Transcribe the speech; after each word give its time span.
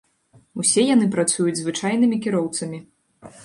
Усе 0.63 0.85
яны 0.95 1.05
працуюць 1.17 1.55
звычайнымі 1.61 2.21
кіроўцамі. 2.27 2.85